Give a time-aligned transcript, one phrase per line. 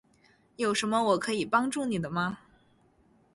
[0.55, 2.39] 有什么我可以帮助你的吗？